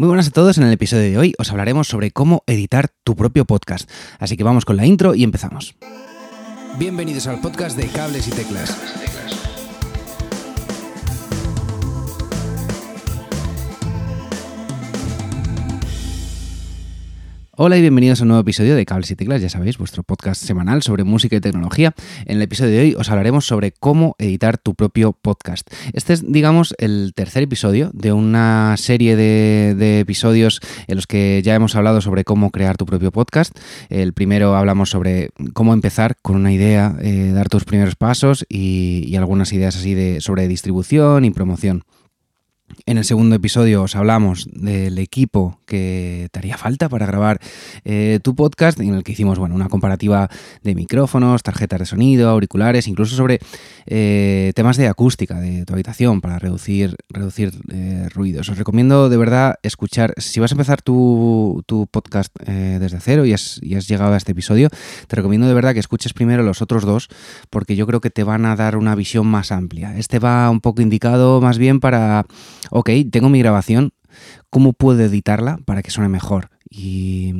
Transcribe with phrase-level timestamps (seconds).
[0.00, 3.14] Muy buenas a todos, en el episodio de hoy os hablaremos sobre cómo editar tu
[3.14, 3.86] propio podcast.
[4.18, 5.74] Así que vamos con la intro y empezamos.
[6.78, 8.78] Bienvenidos al podcast de Cables y Teclas.
[17.62, 20.42] Hola y bienvenidos a un nuevo episodio de Cables y Teclas, ya sabéis, vuestro podcast
[20.42, 21.92] semanal sobre música y tecnología.
[22.24, 25.70] En el episodio de hoy os hablaremos sobre cómo editar tu propio podcast.
[25.92, 31.54] Este es, digamos, el tercer episodio de una serie de, episodios en los que ya
[31.54, 33.54] hemos hablado sobre cómo crear tu propio podcast.
[33.90, 39.04] El primero hablamos sobre cómo empezar con una idea, eh, dar tus primeros pasos y,
[39.06, 41.84] y algunas ideas así de, sobre distribución y promoción.
[42.86, 47.38] En el segundo episodio os hablamos del equipo que te haría falta para grabar
[47.84, 50.28] eh, tu podcast, en el que hicimos bueno, una comparativa
[50.64, 53.38] de micrófonos, tarjetas de sonido, auriculares, incluso sobre
[53.86, 58.48] eh, temas de acústica de tu habitación para reducir, reducir eh, ruidos.
[58.48, 63.60] Os recomiendo de verdad escuchar, si vas a empezar tu, podcast desde cero y has
[63.60, 64.70] llegado a este episodio,
[65.06, 67.08] te recomiendo de verdad que escuches primero los otros dos,
[67.48, 69.96] porque yo creo que te van a dar una visión más amplia.
[69.96, 72.26] Este va un poco indicado más bien para
[72.70, 73.92] ok, tengo mi grabación,
[74.50, 76.50] ¿cómo puedo editarla para que suene mejor?
[76.70, 77.32] Y,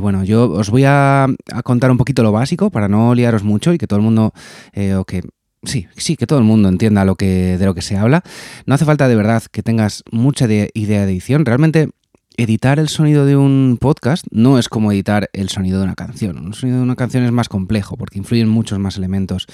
[0.00, 1.26] bueno, yo os voy a,
[1.64, 4.32] contar un poquito lo básico para no liaros mucho y que todo el mundo,
[4.72, 5.22] eh, o que
[5.62, 8.22] sí, sí, que todo el mundo entienda lo que, de lo que se habla.
[8.64, 10.70] No hace falta de verdad que tengas mucha idea
[11.06, 11.44] de edición.
[11.44, 11.90] Realmente
[12.38, 16.38] editar el sonido de un podcast no es como editar el sonido de una canción.
[16.38, 19.46] Un sonido de una canción es más complejo porque influyen muchos más elementos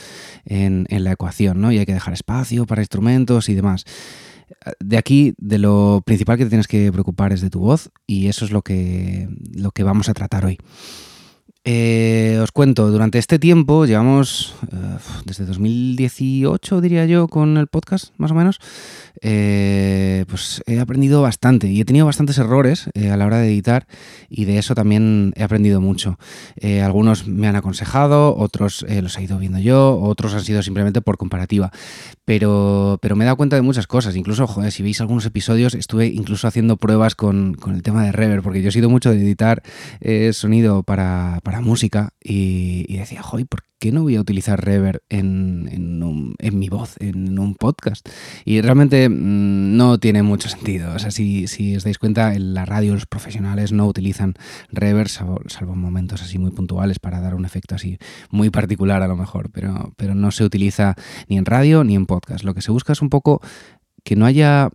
[0.45, 1.73] en, en la ecuación, ¿no?
[1.73, 3.85] Y hay que dejar espacio para instrumentos y demás
[4.81, 8.29] de aquí, de lo principal que te tienes que preocupar es de tu voz y
[8.29, 10.59] eso es lo que, lo que vamos a tratar hoy.
[11.65, 14.77] Eh, os cuento, durante este tiempo, llevamos eh,
[15.27, 18.59] desde 2018, diría yo, con el podcast, más o menos,
[19.21, 23.87] eh, pues he aprendido bastante y he tenido bastantes errores a la hora de editar
[24.29, 26.19] y de eso también he aprendido mucho.
[26.83, 31.19] algunos me han aconsejado, otros los he ido viendo yo, otros han sido simplemente por
[31.19, 31.73] comparativa,
[32.25, 34.15] pero, pero me he dado cuenta de muchas cosas.
[34.17, 38.13] Incluso, joder, si veis algunos episodios, estuve incluso haciendo pruebas con, con el tema de
[38.13, 39.63] reverb, porque yo he sido mucho de editar
[40.33, 45.69] sonido para, para música y, decía, joy, ¿por qué no voy a utilizar reverb en,
[46.39, 48.09] en, mi voz, en un podcast?
[48.45, 50.95] Y realmente mm, no tiene mucho sentido.
[50.95, 54.35] O sea, si, si, os dais cuenta, en la radio los profesionales no utilizan
[54.71, 57.99] reverb, salvo, salvo, momentos así muy puntuales para dar un efecto así
[58.31, 60.95] muy particular a lo mejor, pero, pero no se utiliza
[61.29, 62.45] ni en radio ni en podcast.
[62.45, 63.41] Lo que se busca es un poco
[64.05, 64.71] que no haya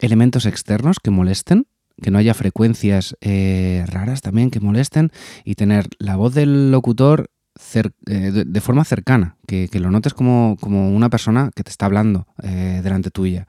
[0.00, 1.66] elementos externos que molesten
[2.02, 5.10] que no haya frecuencias eh, raras también que molesten
[5.44, 7.30] y tener la voz del locutor
[7.74, 12.80] eh, de, forma cercana, que, lo notes como, una persona que te está hablando eh,
[12.82, 13.46] delante tuya.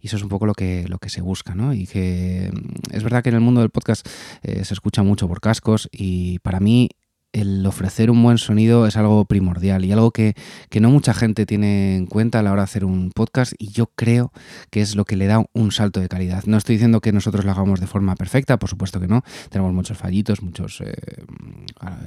[0.00, 1.74] Y eso es un poco lo que, lo que se busca, ¿no?
[1.74, 4.06] Y que mm, es verdad que en el mundo del podcast
[4.42, 6.88] se escucha mucho por cascos y para mí
[7.32, 10.34] el ofrecer un buen sonido es algo primordial y algo que,
[10.80, 13.86] no mucha gente tiene en cuenta a la hora de hacer un podcast y yo
[13.94, 14.32] creo
[14.70, 16.44] que es lo que le da un salto de calidad.
[16.44, 19.22] No estoy diciendo que nosotros lo hagamos de forma perfecta, por supuesto que no.
[19.48, 20.94] Tenemos muchos fallitos, muchos, eh,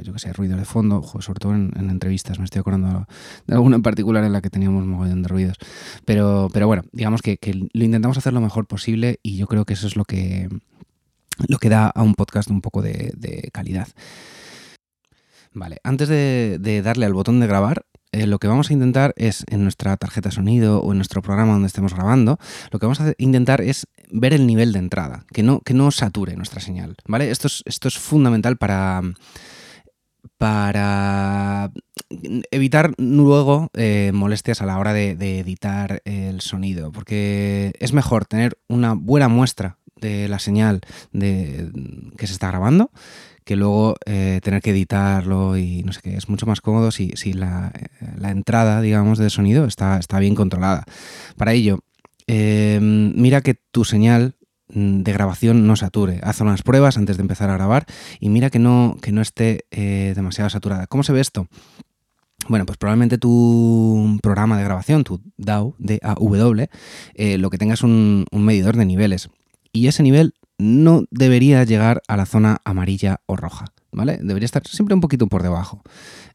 [0.04, 2.38] yo que sé, ruidos de fondo, sobre todo en, entrevistas.
[2.38, 3.08] Me estoy acordando
[3.48, 5.58] de alguna en particular en la que teníamos un mogollón de ruidos.
[6.06, 7.40] Pero, pero bueno, digamos que,
[7.74, 10.50] lo intentamos hacer lo mejor posible y yo creo que eso es lo que,
[11.48, 13.88] lo que da a un podcast un poco de calidad.
[15.56, 19.46] Vale, antes de, darle al botón de grabar, eh, lo que vamos a intentar es
[19.50, 22.38] en nuestra tarjeta sonido o en nuestro programa donde estemos grabando,
[22.72, 25.92] lo que vamos a intentar es ver el nivel de entrada, que no, que no
[25.92, 27.32] sature nuestra señal, ¿vale?
[27.32, 29.02] Esto es, esto es fundamental para,
[30.38, 31.72] para
[32.52, 38.26] evitar luego eh, molestias a la hora de, de, editar el sonido, porque es mejor
[38.26, 40.82] tener una buena muestra de la señal
[41.14, 41.72] de,
[42.18, 42.92] que se está grabando
[43.46, 46.18] que luego eh, tener que editarlo y no sé qué.
[46.18, 50.20] Es mucho más cómodo si, si la, eh, la, entrada, digamos, de sonido está, está
[50.20, 50.84] bien controlada.
[51.38, 51.80] Para ello,
[52.28, 54.36] em, mira que tu señal
[54.74, 56.20] mm, de grabación no sature.
[56.24, 57.86] Haz unas pruebas antes de empezar a grabar
[58.20, 60.88] y mira que no, que no esté eh, demasiado saturada.
[60.88, 61.48] ¿Cómo se ve esto?
[62.48, 65.76] Bueno, pues probablemente tu programa de grabación, tu DAW,
[67.14, 69.30] eh, lo que tengas un, un medidor de niveles.
[69.72, 73.66] Y ese nivel no debería llegar a la zona amarilla o roja.
[73.92, 74.20] ¿Vale?
[74.22, 75.82] Debería estar siempre un poquito por debajo.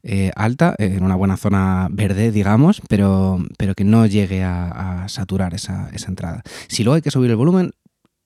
[0.01, 5.05] Eh, alta, eh, en una buena zona verde, digamos, pero, pero que no llegue a,
[5.09, 6.41] saturar esa, entrada.
[6.67, 7.71] Si luego hay que subir el volumen,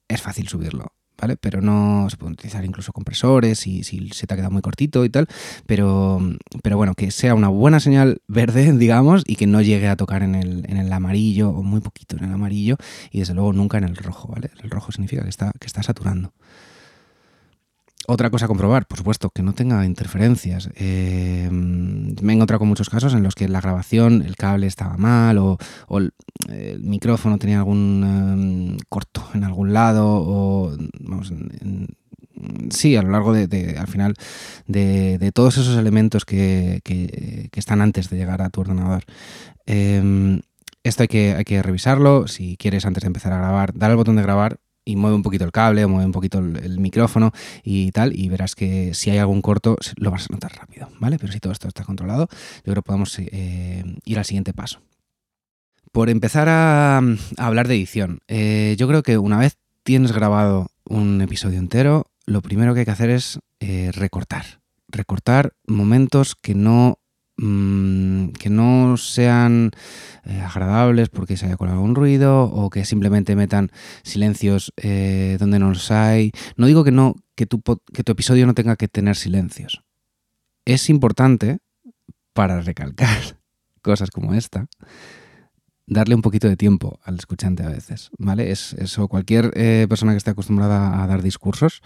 [0.08, 0.94] es fácil subirlo.
[1.20, 1.38] ¿Vale?
[1.38, 5.06] Pero no se pueden utilizar incluso compresores y si se te ha quedado muy cortito
[5.06, 5.28] y tal,
[5.66, 6.20] pero,
[6.64, 10.24] pero bueno, que sea una buena señal verde, digamos, y que no llegue a tocar
[10.24, 12.78] en el, en el amarillo o muy poquito en el amarillo
[13.12, 14.52] y desde luego nunca en el rojo, ¿vale?
[14.64, 16.34] El rojo significa que está, que está saturando.
[18.08, 20.70] Otra cosa a comprobar, por supuesto, que no tenga interferencias.
[20.76, 24.96] Eh, me he encontrado con muchos casos en los que la grabación, el cable estaba
[24.98, 25.58] mal o,
[25.98, 26.14] el,
[26.82, 30.78] micrófono tenía algún eh, corto en algún lado o,
[32.70, 34.16] sí, a lo largo de, al final,
[34.68, 36.82] de, todos esos elementos que,
[37.54, 39.04] están antes de llegar a tu ordenador.
[39.66, 40.42] Eh,
[40.86, 42.28] esto hay que, hay que revisarlo.
[42.28, 45.24] Si quieres, antes de empezar a grabar, dar al botón de grabar y mueve un
[45.24, 47.32] poquito el cable o mueve un poquito el, micrófono
[47.64, 51.18] y tal, y verás que si hay algún corto lo vas a notar rápido, ¿vale?
[51.18, 54.80] Pero si todo esto está controlado, yo creo que podemos eh, ir al siguiente paso.
[55.92, 57.02] Por empezar a,
[57.38, 62.42] hablar de edición, eh, yo creo que una vez tienes grabado un episodio entero, lo
[62.42, 64.62] primero que hay que hacer es eh, recortar.
[64.88, 67.00] Recortar momentos que no
[67.38, 69.72] Mm, que no sean
[70.24, 73.72] eh, agradables porque se haya colado un ruido o que simplemente metan
[74.04, 76.32] silencios eh, donde no los hay.
[76.56, 79.84] No digo que, no, que, tu, que tu episodio no tenga que tener silencios.
[80.64, 81.60] Es importante
[82.32, 83.38] para recalcar
[83.82, 84.68] cosas como esta
[85.88, 88.52] darle un poquito de tiempo al escuchante a veces, ¿vale?
[88.52, 91.82] Es eso, cualquier eh, persona que esté acostumbrada a dar discursos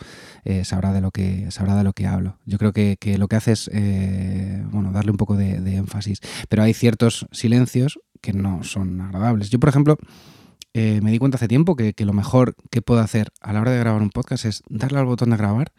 [0.45, 2.37] eh, sabrá, de lo que, sabrá de lo que hablo.
[2.45, 6.63] Yo creo que, lo que hace es, eh, bueno, darle un poco de, énfasis, pero
[6.63, 9.49] hay ciertos silencios que no son agradables.
[9.49, 9.97] Yo, por ejemplo,
[10.73, 13.71] me di cuenta hace tiempo que, que lo mejor que puedo hacer a la hora
[13.71, 15.73] de grabar un podcast es darle al botón de grabar,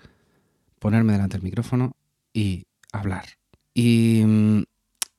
[0.78, 1.96] ponerme delante del micrófono
[2.32, 3.24] y hablar.
[3.74, 4.62] Y mm,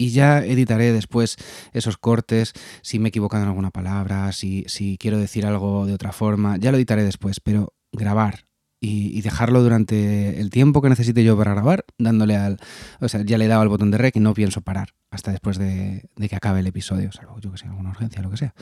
[0.01, 1.38] y ya editaré después
[1.74, 5.94] esos cortes, si me he equivocado en alguna palabra, si, si quiero decir algo de
[5.94, 8.48] otra forma, ya lo editaré después, pero grabar
[8.80, 12.57] y, dejarlo durante el tiempo que necesite yo para grabar, dándole al...
[13.00, 15.30] O sea, ya le he dado al botón de rec y no pienso parar hasta
[15.30, 18.56] después de, que acabe el episodio, salvo yo que sé, alguna urgencia, lo que sea.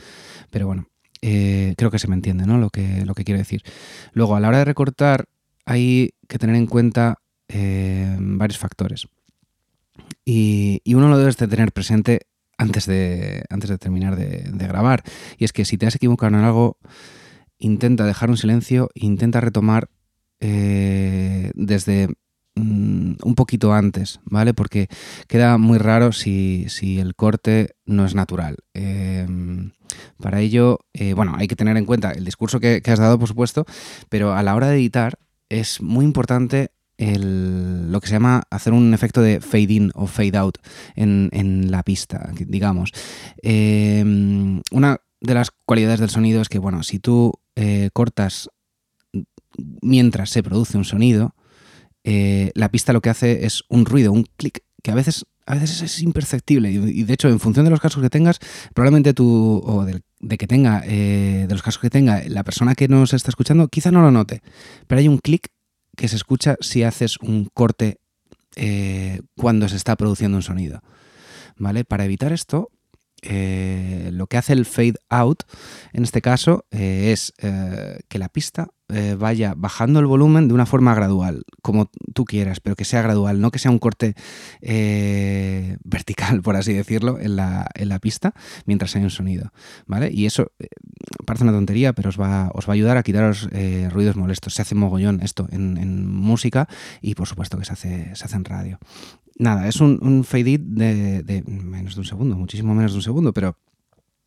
[0.50, 0.88] Pero bueno,
[1.22, 2.58] eh, creo que se me entiende, ¿no?
[2.58, 3.62] Lo que, lo que quiero decir.
[4.12, 5.24] Luego, a la hora de recortar,
[5.64, 7.16] hay que tener en cuenta
[7.48, 9.08] eh, varios factores.
[10.24, 12.26] Y, uno lo debes de tener presente
[12.58, 15.02] antes de, antes de terminar de, grabar.
[15.38, 16.78] Y es que si te has equivocado en algo,
[17.58, 19.88] intenta dejar un silencio, intenta retomar
[20.40, 22.08] eh, desde
[22.54, 24.54] mm, un poquito antes, ¿vale?
[24.54, 24.88] Porque
[25.26, 26.66] queda muy raro si,
[26.98, 28.56] el corte no es natural.
[28.74, 29.72] Em,
[30.18, 33.18] para ello, eh, bueno, hay que tener en cuenta el discurso que, que has dado,
[33.18, 33.64] por supuesto,
[34.08, 35.18] pero a la hora de editar
[35.48, 36.70] es muy importante
[37.00, 40.58] lo que se llama hacer un efecto de fade in o fade out
[40.94, 42.92] en, la pista, digamos.
[43.42, 48.48] Em, una de las cualidades del sonido es que, bueno, si tú eh, cortas
[49.82, 51.34] mientras se produce un sonido,
[52.04, 55.54] eh, la pista lo que hace es un ruido, un clic, que a veces, a
[55.54, 56.70] veces es imperceptible.
[56.70, 58.38] Y, de hecho, en función de los casos que tengas,
[58.74, 62.88] probablemente tú, o de que tenga, eh, de los casos que tenga la persona que
[62.88, 64.42] nos está escuchando, quizá no lo note,
[64.86, 65.48] pero hay un clic
[66.00, 68.00] que se escucha si haces un corte
[68.56, 70.80] eh, cuando se está produciendo un sonido.
[71.56, 71.84] ¿Vale?
[71.84, 72.70] Para evitar esto,
[73.20, 75.42] eh, lo que hace el fade out
[75.92, 80.66] en este caso eh, es que la pista eh, vaya bajando el volumen de una
[80.66, 84.14] forma gradual, como tú quieras, pero que sea gradual, no que sea un corte
[84.60, 88.34] eh, vertical, por así decirlo, en la, pista
[88.66, 89.52] mientras hay un sonido.
[89.86, 90.10] ¿vale?
[90.12, 90.68] Y eso eh,
[91.26, 93.48] parece una tontería, pero os va, os va a ayudar a quitaros
[93.90, 94.54] ruidos molestos.
[94.54, 96.68] Se hace mogollón esto en, música
[97.00, 98.78] y por supuesto que se hace, se hace en radio.
[99.40, 103.32] Nada, es un, fade it de, menos de un segundo, muchísimo menos de un segundo,
[103.32, 103.56] pero,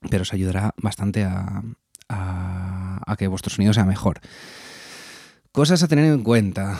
[0.09, 1.61] pero os ayudará bastante a,
[3.17, 4.19] que vuestro sonido sea mejor.
[5.51, 6.79] Cosas a tener en cuenta.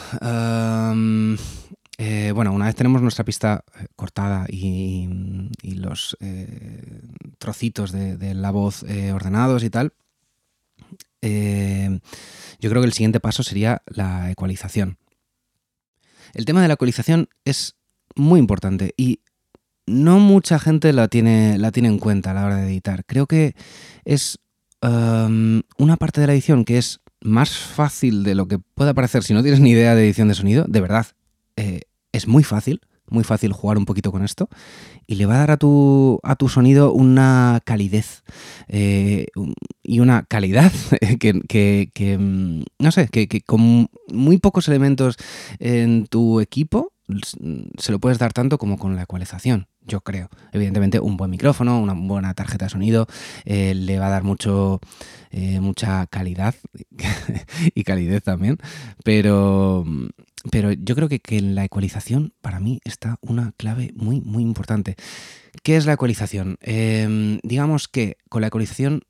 [1.99, 5.07] Eh, bueno, una vez tenemos nuestra pista eh, cortada y,
[5.61, 7.01] los eh,
[7.37, 9.93] trocitos de, la voz ordenados y tal,
[11.21, 14.97] yo creo que el siguiente paso sería la ecualización.
[16.33, 17.75] El tema de la ecualización es
[18.15, 19.21] muy importante y
[19.85, 23.05] no mucha gente la tiene, la tiene en cuenta a la hora de editar.
[23.05, 23.55] Creo que
[24.03, 24.39] es
[24.89, 29.33] una parte de la edición que es más fácil de lo que pueda parecer si
[29.33, 31.07] no tienes ni idea de edición de sonido, de verdad,
[31.55, 34.49] eh, es muy fácil, muy fácil jugar un poquito con esto
[35.07, 38.23] y le va a dar a tu, a tu sonido una calidez
[38.67, 39.27] eh,
[39.83, 40.71] y una calidad
[41.19, 45.17] que, mm, no sé, que, con muy pocos elementos
[45.59, 46.92] en tu equipo
[47.77, 50.29] se lo puedes dar tanto como con la ecualización, yo creo.
[50.51, 53.07] Evidentemente, un buen micrófono, una buena tarjeta de sonido,
[53.45, 54.79] eh, le va a dar mucho,
[55.31, 56.55] eh, mucha calidad
[57.75, 58.57] y calidez también,
[59.03, 59.85] pero,
[60.51, 64.43] pero yo creo que, que en la ecualización para mí está una clave muy, muy
[64.43, 64.95] importante.
[65.61, 66.57] ¿Qué es la ecualización?
[66.61, 69.03] Em, digamos que con la ecualización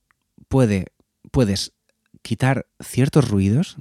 [0.48, 0.88] puede,
[1.32, 1.74] puedes
[2.22, 3.78] quitar ciertos ruidos.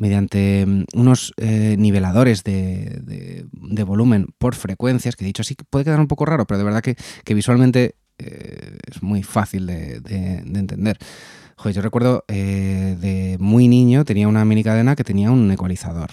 [0.00, 3.44] Mediante mm, unos eh, niveladores de,
[3.86, 7.34] volumen por frecuencias, que dicho así puede quedar un poco raro, pero de verdad que,
[7.34, 9.96] visualmente eh, es muy fácil de,
[10.54, 10.96] entender.
[11.56, 16.10] Joder, yo recuerdo eh, de muy niño tenía una mini cadena que tenía un ecualizador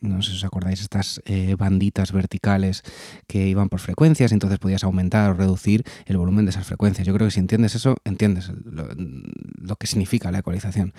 [0.00, 1.22] no sé si os acordáis, estas
[1.58, 2.82] banditas verticales
[3.28, 7.06] que iban por frecuencias, entonces podías aumentar o reducir el volumen de esas frecuencias.
[7.06, 10.92] Yo creo que si entiendes eso, entiendes lo, que significa la ecualización.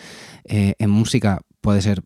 [0.45, 2.03] En música puede ser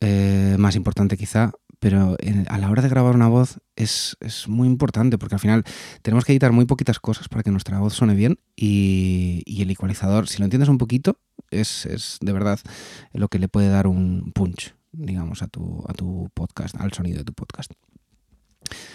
[0.00, 2.16] eh, más importante quizá, pero
[2.48, 4.16] a la hora de grabar una voz es,
[4.48, 5.64] muy importante porque al final
[6.02, 9.70] tenemos que editar muy poquitas cosas para que nuestra voz suene bien y, y el
[9.70, 11.18] ecualizador, si lo entiendes un poquito,
[11.50, 12.60] es, es de verdad
[13.12, 17.18] lo que le puede dar un punch digamos, a tu, a tu podcast, al sonido
[17.18, 17.72] de tu podcast.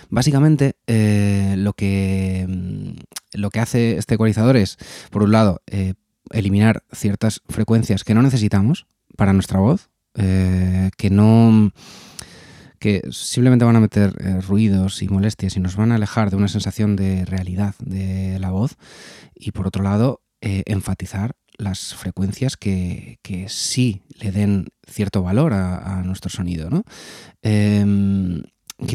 [0.10, 4.77] Básicamente, eh, lo, que, mm, lo que hace este ecualizador es,
[5.10, 5.94] por un lado, eh,
[6.32, 11.72] eliminar ciertas frecuencias que no necesitamos para nuestra voz, eh, que no
[12.80, 14.12] que simplemente van a meter
[14.48, 18.50] ruidos y molestias y nos van a alejar de una sensación de realidad de la
[18.50, 18.75] voz.
[19.36, 26.30] Y por otro lado, enfatizar las frecuencias que, sí le den cierto valor a, nuestro
[26.30, 26.70] sonido.
[26.70, 26.84] ¿no?
[27.41, 28.41] Em,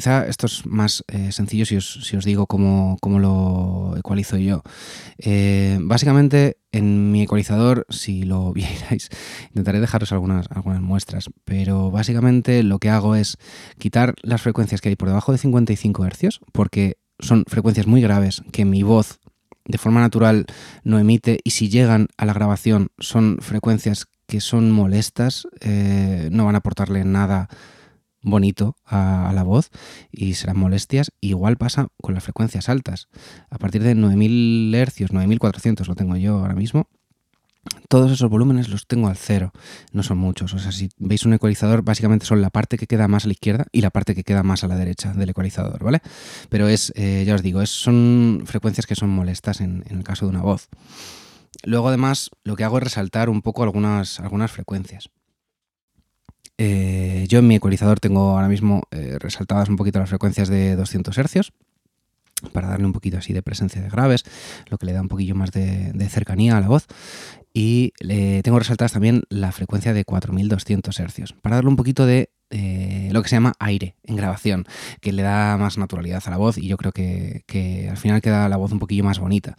[0.07, 4.63] esto es más eh, sencillo si os, digo cómo, lo ecualizo yo.
[5.19, 9.09] Eh, básicamente, en mi ecualizador, si lo vierais,
[9.49, 13.37] intentaré dejaros algunas, algunas muestras, pero básicamente lo que hago es
[13.79, 18.43] quitar las frecuencias que hay por debajo de 55 Hz, porque son frecuencias muy graves
[18.53, 19.21] que mi voz
[19.65, 20.47] de forma natural
[20.85, 26.45] no emite y si llegan a la grabación son frecuencias que son molestas, eh, no
[26.45, 27.49] van a aportarle nada
[28.27, 29.71] bonito a, la voz
[30.11, 31.13] y serán molestias.
[31.21, 33.09] Igual pasa con las frecuencias altas.
[33.49, 36.89] A partir de 9000 Hz, 9400 lo tengo yo ahora mismo,
[37.89, 39.53] todos esos volúmenes los tengo al cero,
[39.93, 40.53] no son muchos.
[40.55, 43.33] O sea, si veis un ecualizador, básicamente son la parte que queda más a la
[43.33, 46.01] izquierda y la parte que queda más a la derecha del ecualizador, ¿vale?
[46.49, 50.27] Pero es, eh, ya os digo, es, son frecuencias que son molestas en, el caso
[50.27, 50.69] de una voz.
[51.65, 55.11] Luego, además, lo que hago es resaltar un poco algunas, algunas frecuencias.
[56.59, 60.75] Eh, yo en mi ecualizador tengo ahora mismo eh, resaltadas un poquito las frecuencias de
[60.77, 61.53] 200 Hz
[62.53, 64.25] para darle un poquito así de presencia de graves,
[64.69, 66.87] lo que le da un poquillo más de, cercanía a la voz.
[67.55, 72.31] Y le tengo resaltadas también la frecuencia de 4200 Hz, para darle un poquito de
[73.11, 74.67] lo que se llama aire en grabación,
[75.01, 78.51] que le da más naturalidad a la voz y yo creo que, al final queda
[78.51, 79.57] la voz un poquillo más bonita.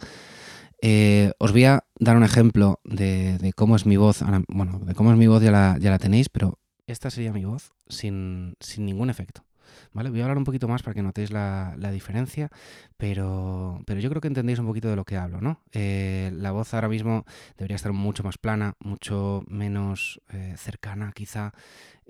[0.80, 4.22] Eh, os voy a dar un ejemplo de, cómo es mi voz.
[4.46, 8.56] bueno, de cómo es mi voz ya la tenéis, pero esta sería mi voz sin,
[8.60, 9.44] sin ningún efecto.
[9.92, 12.50] Voy a hablar un poquito más para que notéis la, diferencia,
[12.96, 15.60] pero, pero yo creo que entendéis un poquito de lo que hablo, ¿no?
[15.72, 17.24] Eh, la voz ahora mismo
[17.56, 21.52] debería estar mucho más plana, mucho menos eh, cercana quizá.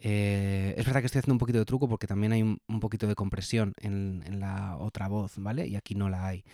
[0.01, 3.07] Eh, es verdad que estoy haciendo un poquito de truco porque también hay un, poquito
[3.07, 5.67] de compresión en, la otra voz, ¿vale?
[5.67, 6.45] Y aquí no la hay.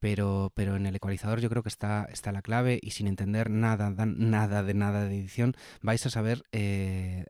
[0.00, 3.50] Pero, pero en el ecualizador yo creo que está, está la clave y sin entender
[3.50, 6.44] nada, nada de nada de edición, vais a saber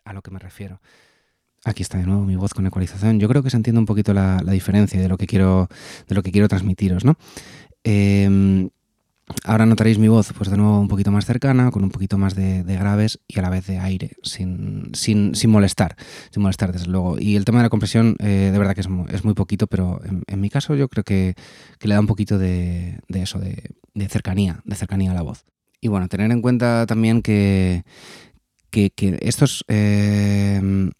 [0.04, 0.80] a lo que me refiero.
[1.64, 3.20] Aquí está de nuevo mi voz con ecualización.
[3.20, 5.68] Yo creo que se entiende un poquito la, diferencia de lo que quiero,
[6.08, 7.18] de lo que quiero transmitiros, ¿no?
[7.84, 8.70] Em,
[9.44, 12.34] ahora notaréis mi voz, pues de nuevo un poquito más cercana, con un poquito más
[12.34, 15.96] de, graves y a la vez de aire, sin, sin, molestar,
[16.30, 17.18] sin molestar desde luego.
[17.18, 18.88] Y el tema de la compresión, eh, de verdad que es
[19.24, 21.34] muy, poquito, pero en, mi caso yo creo que,
[21.82, 25.44] le da un poquito de, eso, de, cercanía, de cercanía a la voz.
[25.78, 27.84] Y bueno, tener en cuenta también que,
[28.70, 30.90] que, estos em, e,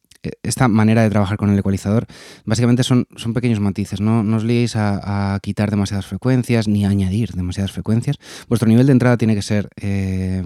[0.42, 2.06] esta manera de trabajar con el ecualizador
[2.44, 4.00] básicamente son, son pequeños matices.
[4.00, 8.16] No, os liéis a, quitar demasiadas frecuencias ni a añadir demasiadas frecuencias.
[8.48, 10.42] Vuestro nivel de entrada tiene que ser eh,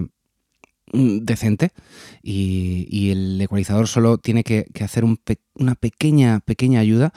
[0.91, 1.71] decente
[2.21, 7.11] y, el ecualizador solo tiene que, hacer una pequeña, pequeña ayuda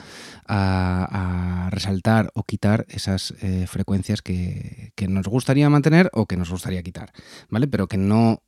[0.47, 6.49] a, resaltar o quitar esas eh, frecuencias que, que, nos gustaría mantener o que nos
[6.49, 7.11] gustaría quitar,
[7.49, 7.67] ¿vale?
[7.67, 8.41] Pero que no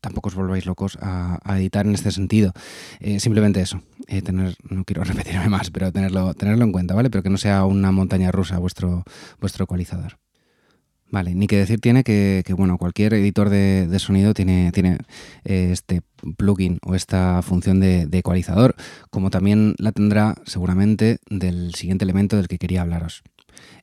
[0.00, 2.52] tampoco os volváis locos a, editar en este sentido.
[3.00, 7.10] Eh, simplemente eso, eh, tener, no quiero repetirme más, pero tenerlo, tenerlo en cuenta, ¿vale?
[7.10, 9.04] Pero que no sea una montaña rusa vuestro,
[9.40, 10.18] vuestro ecualizador.
[11.12, 14.96] Vale, ni que decir tiene que, bueno, cualquier editor de, sonido tiene, tiene
[15.44, 16.00] eh, este
[16.38, 18.74] plugin o esta función de, ecualizador,
[19.10, 23.22] como también la tendrá seguramente del siguiente elemento del que quería hablaros.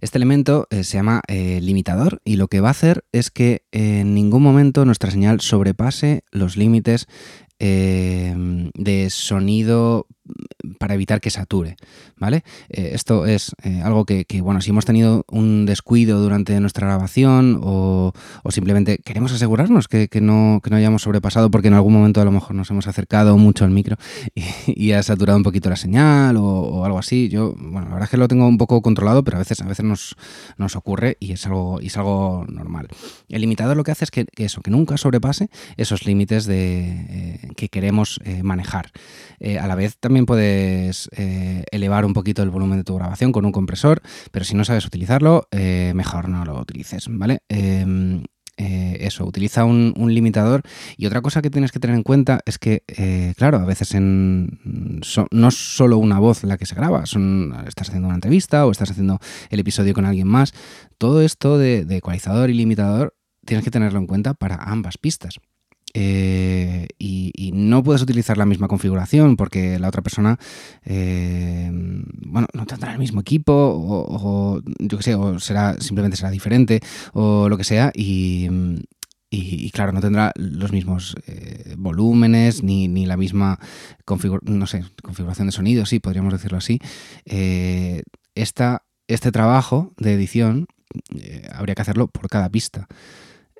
[0.02, 3.64] Este elemento eh, se llama eh, limitador y lo que va a hacer es que
[3.72, 7.08] en ningún momento nuestra señal sobrepase los límites
[7.62, 10.08] de sonido
[10.78, 11.78] para evitar que sature,
[12.18, 12.44] ¿vale?
[12.70, 17.60] Eh, esto es eh, algo que, bueno, si hemos tenido un descuido durante nuestra grabación
[17.62, 18.14] o,
[18.50, 22.56] simplemente queremos asegurarnos que, no, no hayamos sobrepasado porque en algún momento a lo mejor
[22.56, 23.98] nos hemos acercado mucho al micro
[24.66, 27.30] y, ha saturado un poquito la señal o, algo así.
[27.30, 29.66] Yo, bueno, la verdad es que lo tengo un poco controlado, pero a veces, a
[29.66, 30.16] veces nos,
[30.58, 32.88] nos ocurre y es, algo, y es algo normal.
[33.28, 37.40] El limitador lo que hace es que, eso, que nunca sobrepase esos límites de, eh,
[37.56, 38.92] que queremos manejar.
[39.60, 43.46] a la vez también puedes eh, elevar un poquito el volumen de tu grabación con
[43.46, 47.40] un compresor, pero si no sabes utilizarlo, eh, mejor no lo utilices, ¿vale?
[47.50, 48.24] Em,
[48.58, 50.64] eh, eso, utiliza un, limitador.
[50.98, 52.84] Y otra cosa que tienes que tener en cuenta es que,
[53.38, 58.10] claro, a veces no es solo una voz la que se graba, son, estás haciendo
[58.10, 60.54] una entrevista o estás haciendo el episodio con alguien más.
[60.98, 65.40] Todo esto de ecualizador y limitador tienes que tenerlo en cuenta para ambas pistas.
[65.94, 70.38] Eh, y, no puedes utilizar la misma configuración porque la otra persona
[70.86, 76.30] eh, bueno, no tendrá el mismo equipo o, yo que sé, o será, simplemente será
[76.30, 76.80] diferente
[77.14, 78.48] o lo que sea y,
[79.72, 83.60] claro, no tendrá los mismos eh, volúmenes ni, la misma
[84.44, 86.80] no sé, configuración de sonido, sí, podríamos decirlo así.
[88.36, 90.68] este trabajo de edición
[91.52, 92.88] habría que hacerlo por cada pista.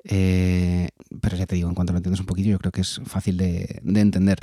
[0.04, 0.88] Eh,
[1.20, 3.36] pero ya te digo, en cuanto lo entiendes un poquito, yo creo que es fácil
[3.36, 4.38] de, entender.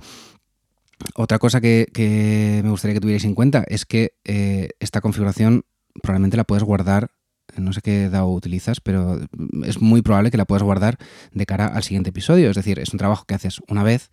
[1.16, 5.64] Otra cosa que, me gustaría que tuvierais en cuenta es que eh, esta configuración
[6.02, 7.12] probablemente la puedes guardar,
[7.56, 9.20] no sé qué DAO utilizas, pero
[9.64, 10.98] es muy probable que la puedas guardar
[11.32, 12.50] de cara al siguiente episodio.
[12.50, 14.10] Es decir, es un trabajo que haces una vez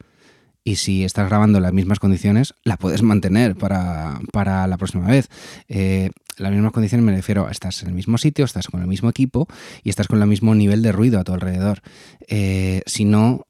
[0.66, 4.18] y si estás grabando las mismas condiciones, la puedes mantener para,
[4.66, 5.28] la próxima vez.
[5.68, 8.86] Eh, las mismas condiciones me refiero a estás en el mismo sitio, estás con el
[8.86, 9.46] mismo equipo
[9.82, 11.80] y estás con el mismo nivel de ruido a tu alrededor.
[12.28, 13.46] Eh, si no,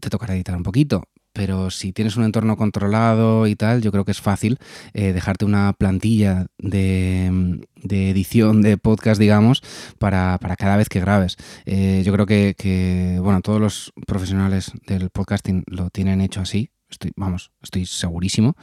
[0.00, 1.04] te tocará editar un poquito.
[1.32, 4.58] Pero si tienes un entorno controlado y tal, yo creo que es fácil
[4.94, 9.62] eh, dejarte una plantilla de, edición de podcast, digamos,
[10.00, 11.36] para, cada vez que grabes.
[11.66, 16.70] Eh, yo creo que, que, bueno, todos los profesionales del podcasting lo tienen hecho así
[16.90, 18.56] estoy, vamos, estoy segurísimo,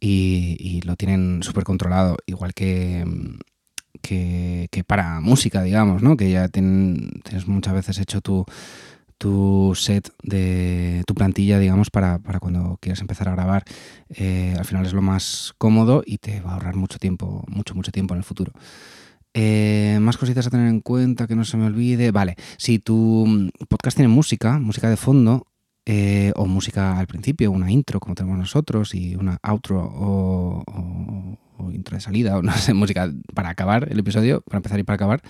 [0.00, 3.04] y, lo tienen súper controlado, igual que,
[4.00, 6.16] que, para música, digamos, ¿no?
[6.16, 8.44] Que ya tienes muchas veces hecho tu,
[9.20, 13.64] tu set de tu plantilla, digamos, para, cuando quieras empezar a grabar.
[14.08, 17.74] Eh, al final es lo más cómodo y te va a ahorrar mucho tiempo, mucho,
[17.74, 18.52] mucho tiempo en el futuro.
[19.34, 22.12] Eh, más cositas a tener en cuenta que no se me olvide.
[22.12, 25.46] Vale, si tu podcast tiene música, música de fondo,
[25.86, 30.62] eh, o música al principio, una intro como tenemos nosotros y una outro o,
[31.72, 34.96] intro de salida o no sé, música para acabar el episodio, para empezar y para
[34.96, 35.22] acabar.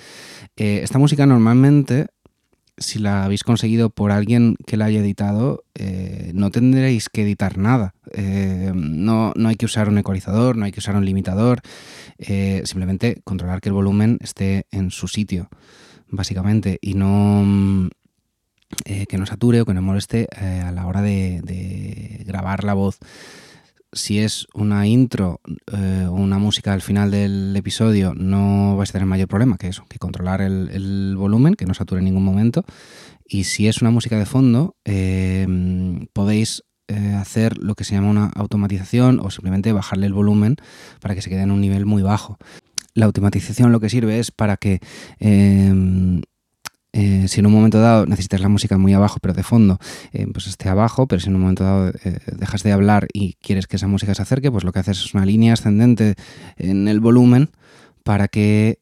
[0.56, 2.08] Eh, esta música normalmente,
[2.76, 7.56] si la habéis conseguido por alguien que la haya editado, eh, no tendréis que editar
[7.56, 7.94] nada.
[8.74, 11.60] no, no, hay que usar un ecualizador, no hay que usar un limitador,
[12.18, 15.48] simplemente controlar que el volumen esté en su sitio,
[16.08, 17.88] básicamente, y no
[18.84, 22.74] eh, que no sature o que no moleste eh, a la hora de, grabar la
[22.74, 22.98] voz.
[23.92, 25.40] Si es una intro
[25.72, 29.66] eh, o una música al final del episodio, no vais a tener mayor problema que
[29.66, 32.64] eso, que controlar el, volumen, que no sature en ningún momento.
[33.26, 34.76] Y si es una música de fondo,
[36.12, 36.62] podéis
[37.16, 40.56] hacer lo que se llama una automatización o simplemente bajarle el volumen
[41.00, 42.38] para que se quede en un nivel muy bajo.
[42.94, 44.80] La automatización lo que sirve es para que
[45.20, 46.20] eh,
[46.92, 49.78] si en un momento dado necesitas la música muy abajo pero de fondo,
[50.12, 53.34] eh, pues esté abajo, pero si en un momento dado eh, dejas de hablar y
[53.34, 56.14] quieres que esa música se acerque, pues lo que haces es una línea ascendente
[56.56, 57.50] en el volumen
[58.02, 58.80] para que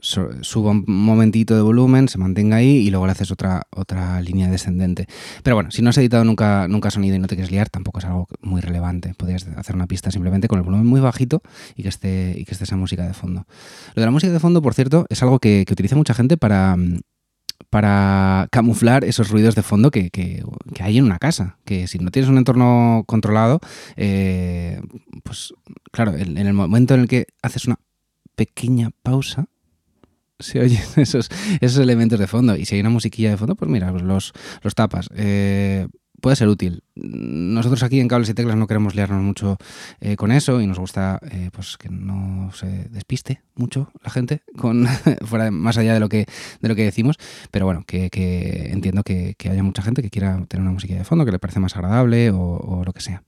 [0.00, 4.48] suba un momentito de volumen, se mantenga ahí y luego le haces otra, otra línea
[4.48, 5.06] descendente.
[5.42, 7.98] Pero bueno, si no has editado nunca, nunca sonido y no te quieres liar, tampoco
[7.98, 9.14] es algo muy relevante.
[9.14, 11.42] Podrías hacer una pista simplemente con el volumen muy bajito
[11.74, 13.46] y que esté, y que esté esa música de fondo.
[13.94, 16.76] Lo de la música de fondo, por cierto, es algo que, utiliza mucha gente para,
[17.70, 20.10] para camuflar esos ruidos de fondo que,
[20.80, 21.58] hay en una casa.
[21.64, 23.60] Que si no tienes un entorno controlado,
[23.96, 24.80] eh,
[25.22, 25.54] pues
[25.90, 27.78] claro, en el momento en el que haces una
[28.36, 29.48] pequeña pausa,
[30.38, 31.28] se oyen esos,
[31.60, 32.56] esos elementos de fondo.
[32.56, 35.08] Y si hay una musiquilla de fondo, pues mira, los, los tapas.
[35.14, 35.86] Eh,
[36.20, 36.82] puede ser útil.
[36.94, 39.58] Nosotros aquí en Cables y Teclas no queremos liarnos mucho
[40.00, 44.42] eh, con eso y nos gusta eh, pues que no se despiste mucho la gente
[44.56, 44.86] con
[45.26, 46.26] fuera más allá de lo que
[46.60, 47.16] de lo que decimos,
[47.50, 48.08] pero bueno, que,
[48.72, 51.60] entiendo que, haya mucha gente que quiera tener una música de fondo que le parece
[51.60, 53.22] más agradable o lo que sea.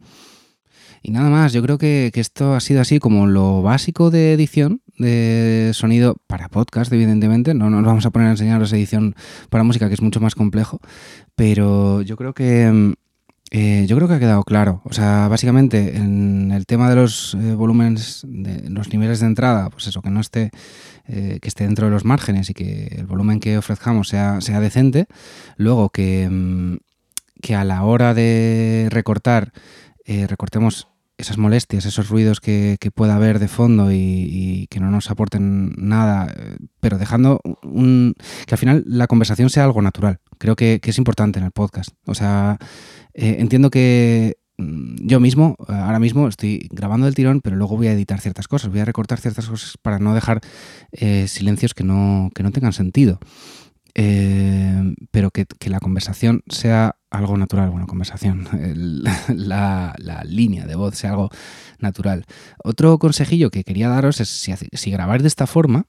[1.02, 4.82] Y nada más, yo creo que, esto ha sido así como lo básico de edición
[4.98, 7.54] de sonido para podcast, evidentemente.
[7.54, 9.14] No nos vamos a poner a enseñaros edición
[9.50, 10.80] para música, que es mucho más complejo.
[11.36, 12.94] Pero yo creo que.
[13.50, 14.82] Eh, yo creo que ha quedado claro.
[14.84, 19.70] O sea, básicamente en el tema de los eh, volúmenes, de los niveles de entrada,
[19.70, 20.50] pues eso, que no esté,
[21.06, 24.60] eh, que esté dentro de los márgenes y que el volumen que ofrezcamos sea, sea
[24.60, 25.06] decente.
[25.56, 26.76] Luego que, mm,
[27.40, 29.52] que a la hora de recortar
[30.08, 35.10] eh, recortemos esas molestias, esos ruidos que, pueda haber de fondo y, que no nos
[35.10, 38.14] aporten nada, eh, pero dejando un,
[38.46, 40.20] que al final la conversación sea algo natural.
[40.38, 41.90] Creo que, es importante en el podcast.
[42.06, 42.56] O sea,
[43.12, 47.88] eh, entiendo que mm, yo mismo, ahora mismo estoy grabando el tirón, pero luego voy
[47.88, 50.40] a editar ciertas cosas, voy a recortar ciertas cosas para no dejar
[51.26, 53.20] silencios que no, que no tengan sentido.
[53.92, 58.48] Pero que, la conversación sea algo natural, bueno, conversación,
[59.28, 59.94] la,
[60.26, 61.30] línea de voz sea algo
[61.78, 62.24] natural.
[62.62, 65.86] Otro consejillo que quería daros es si, si grabáis de esta forma,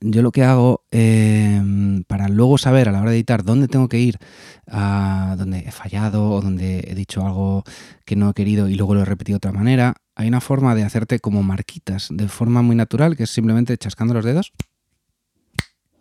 [0.00, 3.88] yo lo que hago em, para luego saber a la hora de editar dónde tengo
[3.88, 4.18] que ir,
[4.66, 7.62] a donde he fallado o donde he dicho algo
[8.06, 10.74] que no he querido y luego lo he repetido de otra manera, hay una forma
[10.74, 14.52] de hacerte como marquitas de forma muy natural, que es simplemente chascando los dedos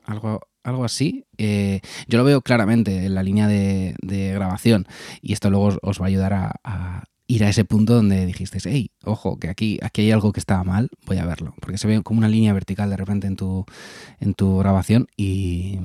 [0.05, 1.26] algo, algo así.
[1.38, 3.95] Eh, yo lo veo claramente en la línea de,
[4.34, 4.88] grabación
[5.21, 8.91] y esto luego os, va a ayudar a, ir a ese punto donde dijisteis, hey,
[9.04, 11.54] ojo, que aquí, aquí hay algo que estaba mal, voy a verlo.
[11.62, 13.65] Porque se ve como una línea vertical de repente en tu,
[14.19, 15.80] en tu grabación y,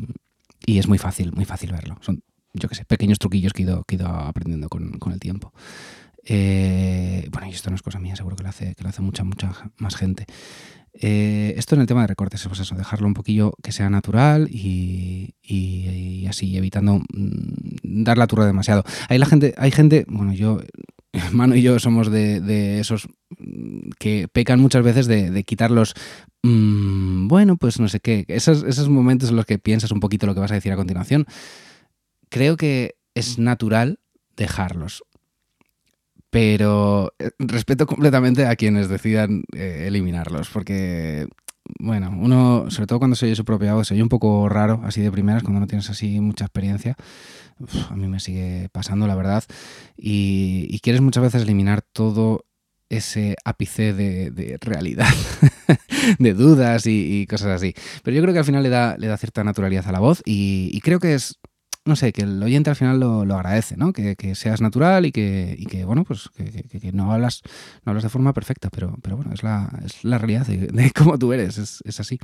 [0.67, 1.97] es muy fácil, muy fácil verlo.
[2.01, 5.21] Son, yo qué sé, pequeños truquillos que he ido, que he ido aprendiendo con, el
[5.21, 5.53] tiempo.
[6.25, 9.03] Eh, bueno, y esto no es cosa mía, seguro que lo hace, que lo hace
[9.03, 10.27] mucha, mucha más gente.
[11.01, 14.49] Eh, esto en el tema de recortes, pues eso, dejarlo un poquillo que sea natural
[14.51, 15.35] y,
[16.29, 18.85] así, evitando mm, dar la turra demasiado.
[19.09, 20.61] Hay gente, hay gente, bueno, yo,
[21.33, 25.95] Mano y yo somos de, esos mm, que pecan muchas veces de, los
[26.43, 30.27] mm, bueno, pues no sé qué, esos, esos momentos en los que piensas un poquito
[30.27, 31.27] lo que vas a decir a continuación.
[32.29, 34.01] Creo que es natural
[34.37, 35.03] dejarlos
[36.37, 41.29] pero eh, respeto completamente a quienes decidan eh, eliminarlos, porque,
[41.79, 44.83] bueno, uno, sobre todo cuando se oye su propia voz, se oye un poco raro,
[44.85, 46.95] así de primeras, cuando no tienes así mucha experiencia.
[47.89, 49.45] a mí me sigue pasando, la verdad.
[49.97, 52.45] Y, quieres muchas veces eliminar todo
[52.91, 55.09] ese ápice de, realidad,
[56.19, 57.73] de dudas y, cosas así.
[58.03, 60.21] Pero yo creo que al final le da, le da cierta naturalidad a la voz
[60.27, 61.39] y creo que es
[61.87, 63.93] no sé, que el oyente al final lo, agradece, ¿no?
[63.93, 67.43] Que, seas natural y que, que bueno, pues que, no, hablas,
[67.85, 71.19] no hablas de forma perfecta, pero, pero bueno, es la, es la realidad de, cómo
[71.19, 72.19] tú eres, es, así.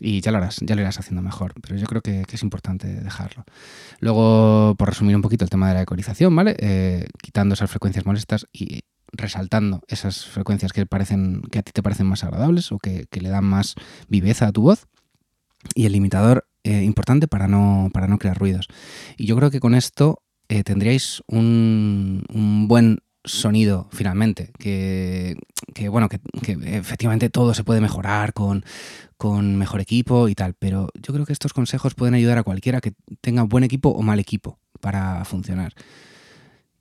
[0.00, 2.88] Y ya lo harás, ya lo irás haciendo mejor, pero yo creo que, es importante
[2.88, 3.44] dejarlo.
[4.00, 6.56] Luego, por resumir un poquito el tema de la ecorización, ¿vale?
[6.58, 8.80] Eh, quitando esas frecuencias molestas y
[9.12, 13.20] resaltando esas frecuencias que parecen que a ti te parecen más agradables o que, que
[13.20, 13.74] le dan más
[14.08, 14.86] viveza a tu voz.
[15.74, 18.68] Y el limitador eh, importante para no, para no crear ruidos.
[19.16, 22.24] Y yo creo que con esto eh, tendríais un,
[22.68, 25.36] buen sonido finalmente, que,
[25.90, 26.20] bueno, que,
[26.64, 28.64] efectivamente todo se puede mejorar con,
[29.18, 32.80] con mejor equipo y tal, pero yo creo que estos consejos pueden ayudar a cualquiera
[32.80, 35.74] que tenga buen equipo o mal equipo para funcionar.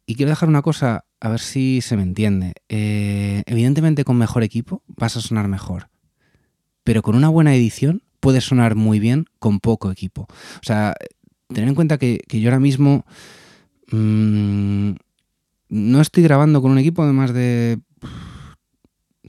[0.05, 2.53] Y quiero dejar una cosa, a ver si se me entiende.
[2.69, 5.89] Eh, evidentemente con mejor equipo vas a sonar mejor,
[6.85, 10.23] pero con una buena edición puede sonar muy bien con poco equipo.
[10.23, 10.95] O sea,
[11.47, 13.05] tener en cuenta que, yo ahora mismo
[13.89, 14.91] mm,
[15.69, 17.79] no estoy grabando con un equipo de más de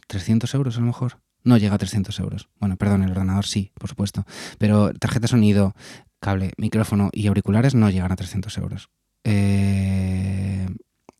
[0.08, 1.20] 300 euros a lo mejor.
[1.44, 2.48] No llega a 300 euros.
[2.58, 4.24] Bueno, perdón, el ordenador sí, por supuesto.
[4.58, 5.76] Pero tarjeta de sonido,
[6.18, 8.88] cable, micrófono y auriculares no llegan a 300 euros.
[9.22, 10.66] Eh,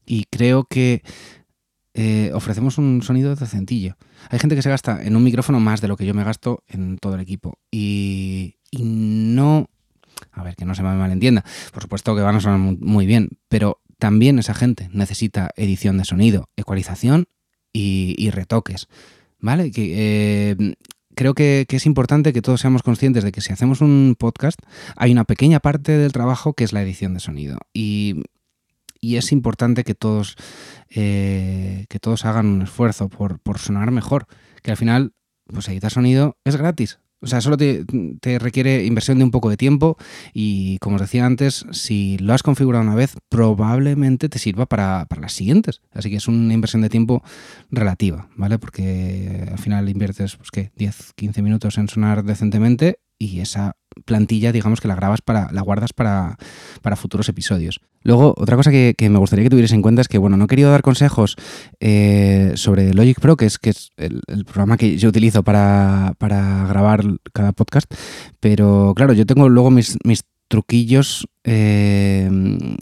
[0.04, 1.04] y creo que
[2.00, 3.96] eh, ofrecemos un sonido decentillo.
[4.30, 6.62] Hay gente que se gasta en un micrófono más de lo que yo me gasto
[6.68, 7.58] en todo el equipo.
[7.72, 9.68] Y, no...
[10.30, 11.44] A ver, que no se me malentienda.
[11.72, 16.04] Por supuesto que van a sonar muy, bien, pero también esa gente necesita edición de
[16.04, 17.26] sonido, ecualización
[17.72, 18.86] y, retoques.
[19.40, 19.72] ¿Vale?
[19.74, 20.74] Eh,
[21.16, 24.60] creo que, que, es importante que todos seamos conscientes de que si hacemos un podcast,
[24.94, 27.58] hay una pequeña parte del trabajo que es la edición de sonido.
[27.74, 28.22] Y
[29.00, 30.36] y es importante que todos,
[30.90, 34.26] eh, que todos hagan un esfuerzo por, sonar mejor.
[34.62, 35.12] Que al final,
[35.46, 36.98] pues editar sonido es gratis.
[37.20, 37.84] O sea, solo te,
[38.38, 39.96] requiere inversión de un poco de tiempo
[40.32, 45.04] y, como os decía antes, si lo has configurado una vez, probablemente te sirva para,
[45.06, 45.80] para las siguientes.
[45.92, 47.24] Así que es una inversión de tiempo
[47.70, 48.58] relativa, ¿vale?
[48.60, 50.70] Porque al final inviertes, pues, ¿qué?
[50.76, 55.62] 10, 15 minutos en sonar decentemente y esa plantilla, digamos que la grabas para, la
[55.62, 56.36] guardas para,
[56.96, 57.80] futuros episodios.
[58.02, 60.48] Luego, otra cosa que, me gustaría que tuvierais en cuenta es que, bueno, no he
[60.48, 61.36] querido dar consejos
[61.80, 66.66] eh, sobre Logic Pro, que es, que es el, programa que yo utilizo para, para,
[66.66, 67.92] grabar cada podcast,
[68.40, 72.28] pero claro, yo tengo luego mis, mis truquillos eh,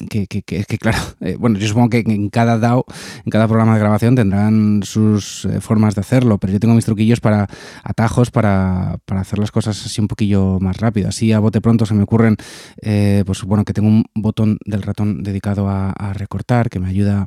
[0.08, 2.84] que, que, claro, eh, bueno, yo supongo que en cada DAO,
[3.24, 6.84] en cada programa de grabación tendrán sus eh, formas de hacerlo, pero yo tengo mis
[6.84, 7.48] truquillos para
[7.84, 11.08] atajos para, para, hacer las cosas así un poquillo más rápido.
[11.08, 12.36] Así a bote pronto se me ocurren,
[12.80, 17.26] pues bueno, que tengo un botón del ratón dedicado a, a recortar que me ayuda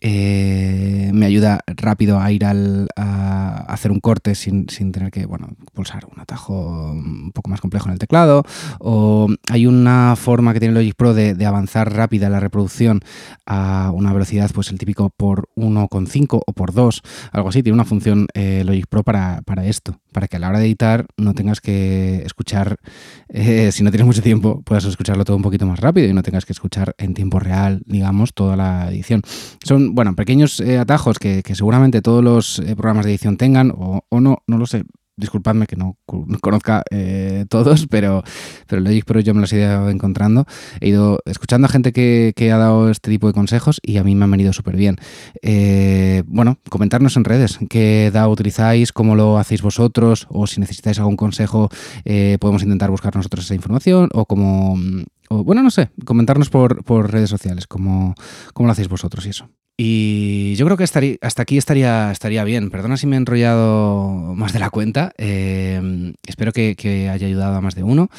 [0.00, 5.48] eh, me ayuda rápido a ir al, a hacer un corte sin, tener que bueno,
[5.74, 8.44] pulsar un atajo un poco más complejo en el teclado.
[8.78, 13.00] O hay una forma que tiene Logic Pro de, avanzar rápida la reproducción
[13.46, 17.62] a una velocidad, pues el típico por 1,5 o por 2, algo así.
[17.62, 21.06] Tiene una función eh, Logic Pro para, esto, para que a la hora de editar
[21.16, 22.78] no tengas que escuchar,
[23.28, 26.22] eh, si no tienes mucho tiempo, puedas escucharlo todo un poquito más rápido y no
[26.22, 29.22] tengas que escuchar en tiempo real, digamos, toda la edición.
[29.62, 34.02] Son bueno, pequeños eh, atajos que, seguramente todos los eh, programas de edición tengan, o,
[34.10, 34.84] no, no lo sé.
[35.16, 35.98] Disculpadme que no
[36.40, 38.22] conozca eh, todos, pero,
[38.66, 40.46] pero Logic Pro yo me los he ido encontrando.
[40.80, 44.14] He ido escuchando a gente que, ha dado este tipo de consejos y a mí
[44.14, 44.96] me han venido súper bien.
[46.26, 51.16] bueno, comentarnos en redes qué DAO utilizáis, cómo lo hacéis vosotros, o si necesitáis algún
[51.16, 51.68] consejo,
[52.40, 54.78] podemos intentar buscar nosotros esa información, o como,
[55.28, 58.14] bueno, no sé, comentarnos por, redes sociales, cómo,
[58.54, 59.50] cómo lo hacéis vosotros y eso.
[59.82, 62.68] Y yo creo que hasta aquí estaría, estaría bien.
[62.68, 65.14] Perdona si me he enrollado más de la cuenta.
[65.16, 68.10] Eh, espero que, haya ayudado a más de uno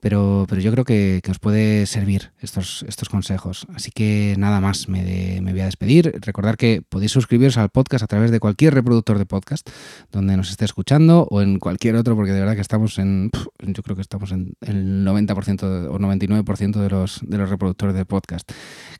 [0.00, 3.66] pero, pero yo creo que, os puede servir estos, estos consejos.
[3.74, 6.18] Así que nada más, me, me voy a despedir.
[6.20, 9.68] Recordar que podéis suscribiros al podcast a través de cualquier reproductor de podcast
[10.12, 13.30] donde nos esté escuchando o en cualquier otro, porque de verdad que estamos en,
[13.60, 18.04] yo creo que estamos en el 90% o 99% de los, de los reproductores de
[18.04, 18.50] podcast.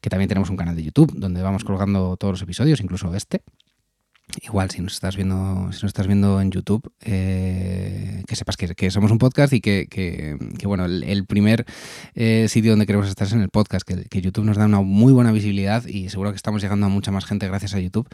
[0.01, 3.43] Que también tenemos un canal de YouTube donde vamos colgando todos los episodios, incluso este.
[4.43, 8.91] Igual, si nos estás viendo, si nos estás viendo en YouTube, eh, que sepas que,
[8.91, 11.65] somos un podcast y que, bueno, el, primer
[12.15, 15.13] eh, sitio donde queremos estar es en el podcast, que, YouTube nos da una muy
[15.13, 18.09] buena visibilidad y seguro que estamos llegando a mucha más gente gracias a YouTube,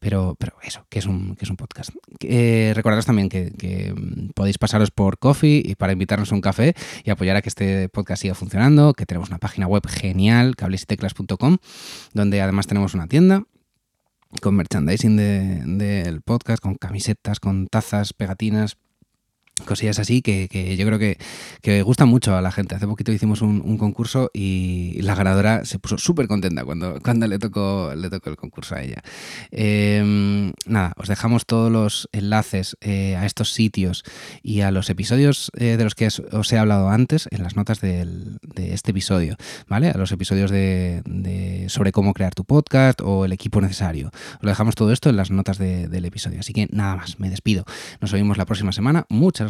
[0.00, 1.90] pero, pero eso, que es un, que es un podcast.
[2.20, 3.94] Eh, recordaros también que,
[4.34, 7.88] podéis pasaros por Coffee y para invitarnos a un café y apoyar a que este
[7.88, 11.58] podcast siga funcionando, que tenemos una página web genial, cablesiteclas.com,
[12.12, 13.44] donde además tenemos una tienda
[14.40, 15.16] con merchandising
[15.78, 18.76] del podcast, con camisetas, con tazas, pegatinas,
[19.64, 21.18] cosillas así que, yo creo que,
[21.62, 22.74] que, gustan mucho a la gente.
[22.74, 27.38] Hace poquito hicimos un, concurso y la ganadora se puso súper contenta cuando, cuando le,
[27.38, 29.02] tocó, le tocó el concurso a ella.
[29.50, 34.04] Em, nada, os dejamos todos los enlaces eh, a estos sitios
[34.42, 37.80] y a los episodios eh, de los que os he hablado antes en las notas
[37.80, 38.06] de
[38.56, 39.36] este episodio,
[39.68, 39.90] ¿vale?
[39.90, 44.10] A los episodios de, sobre cómo crear tu podcast o el equipo necesario.
[44.34, 46.40] Os dejamos todo esto en las notas del episodio.
[46.40, 47.64] Así que nada más, me despido.
[48.00, 49.06] Nos oímos la próxima semana.
[49.08, 49.49] Muchas